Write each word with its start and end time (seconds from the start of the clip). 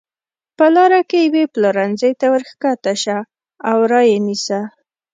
په 0.57 0.65
لاره 0.75 1.01
کې 1.09 1.19
یوې 1.27 1.43
پلورنځۍ 1.53 2.11
ته 2.19 2.25
ورکښته 2.33 2.93
شه 3.03 3.17
او 3.69 3.77
را 3.91 4.01
یې 4.09 4.17
نیسه. 4.27 4.59